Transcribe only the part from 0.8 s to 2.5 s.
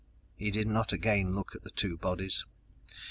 again look at the two bodies!